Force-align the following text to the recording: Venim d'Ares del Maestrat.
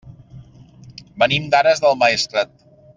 Venim 1.25 1.47
d'Ares 1.55 1.85
del 1.87 2.03
Maestrat. 2.05 2.55